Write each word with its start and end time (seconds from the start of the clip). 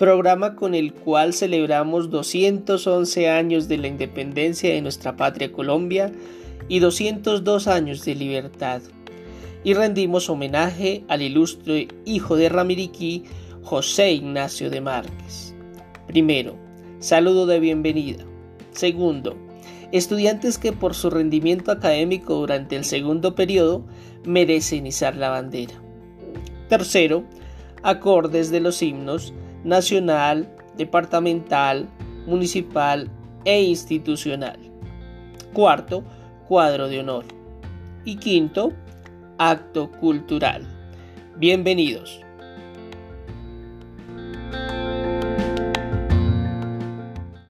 programa 0.00 0.56
con 0.56 0.74
el 0.74 0.94
cual 0.94 1.34
celebramos 1.34 2.08
211 2.08 3.28
años 3.28 3.68
de 3.68 3.76
la 3.76 3.86
independencia 3.86 4.72
de 4.72 4.80
nuestra 4.80 5.14
patria 5.14 5.52
Colombia 5.52 6.10
y 6.68 6.78
202 6.78 7.68
años 7.68 8.02
de 8.06 8.14
libertad. 8.14 8.80
Y 9.62 9.74
rendimos 9.74 10.30
homenaje 10.30 11.04
al 11.08 11.20
ilustre 11.20 11.88
hijo 12.06 12.36
de 12.36 12.48
Ramiriquí, 12.48 13.24
José 13.62 14.12
Ignacio 14.12 14.70
de 14.70 14.80
Márquez. 14.80 15.54
Primero, 16.06 16.56
saludo 16.98 17.44
de 17.44 17.60
bienvenida. 17.60 18.24
Segundo, 18.70 19.36
estudiantes 19.92 20.56
que 20.56 20.72
por 20.72 20.94
su 20.94 21.10
rendimiento 21.10 21.70
académico 21.70 22.36
durante 22.36 22.74
el 22.74 22.86
segundo 22.86 23.34
periodo 23.34 23.84
merecen 24.24 24.86
izar 24.86 25.14
la 25.14 25.28
bandera. 25.28 25.74
Tercero, 26.70 27.24
acordes 27.82 28.50
de 28.50 28.60
los 28.60 28.80
himnos 28.80 29.34
nacional, 29.64 30.48
departamental, 30.76 31.88
municipal 32.26 33.08
e 33.44 33.62
institucional. 33.62 34.58
Cuarto, 35.52 36.04
cuadro 36.46 36.88
de 36.88 37.00
honor. 37.00 37.24
Y 38.04 38.16
quinto, 38.16 38.72
acto 39.38 39.90
cultural. 39.92 40.66
Bienvenidos. 41.36 42.20